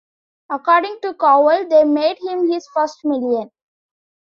[0.49, 3.51] According to Cowell, they made him his first million.